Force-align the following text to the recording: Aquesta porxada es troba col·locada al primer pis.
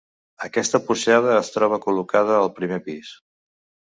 Aquesta 0.45 0.79
porxada 0.85 1.35
es 1.41 1.53
troba 1.55 1.79
col·locada 1.83 2.39
al 2.39 2.49
primer 2.57 2.81
pis. 2.89 3.13